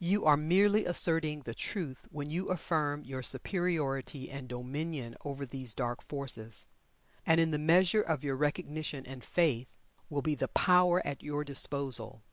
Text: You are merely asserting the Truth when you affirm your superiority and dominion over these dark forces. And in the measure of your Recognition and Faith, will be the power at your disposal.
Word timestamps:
You 0.00 0.24
are 0.24 0.36
merely 0.36 0.84
asserting 0.84 1.42
the 1.42 1.54
Truth 1.54 2.08
when 2.10 2.28
you 2.28 2.48
affirm 2.48 3.04
your 3.04 3.22
superiority 3.22 4.28
and 4.28 4.48
dominion 4.48 5.14
over 5.24 5.46
these 5.46 5.74
dark 5.74 6.02
forces. 6.02 6.66
And 7.24 7.40
in 7.40 7.52
the 7.52 7.56
measure 7.60 8.02
of 8.02 8.24
your 8.24 8.34
Recognition 8.34 9.06
and 9.06 9.22
Faith, 9.22 9.68
will 10.08 10.22
be 10.22 10.34
the 10.34 10.48
power 10.48 11.06
at 11.06 11.22
your 11.22 11.44
disposal. 11.44 12.24